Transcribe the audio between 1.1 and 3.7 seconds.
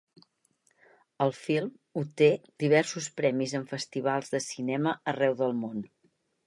El film obté diversos premis en